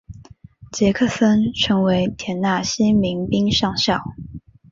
[0.71, 3.99] 杰克森成为田纳西民兵上校。